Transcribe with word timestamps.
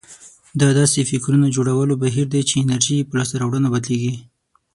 دا 0.61 0.69
داسې 0.79 0.99
فکرونه 1.09 1.47
جوړولو 1.55 1.93
بهير 2.03 2.27
دی 2.33 2.41
چې 2.49 2.55
انرژي 2.63 2.95
يې 2.99 3.07
په 3.09 3.13
لاسته 3.17 3.35
راوړنو 3.41 3.67
بدلېږي. 3.73 4.13